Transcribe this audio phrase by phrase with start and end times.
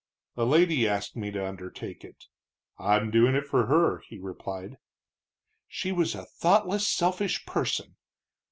[0.35, 2.25] "A lady asked me to undertake it.
[2.79, 4.79] I'm doing it for her," he replied.
[5.67, 7.97] "She was a thoughtless, selfish person!"